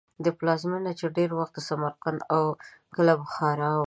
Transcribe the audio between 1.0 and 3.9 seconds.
ډېر وخت سمرقند او کله بخارا وه.